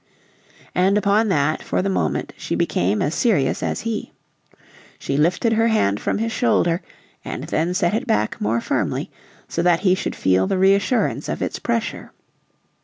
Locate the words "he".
3.81-4.13, 9.81-9.93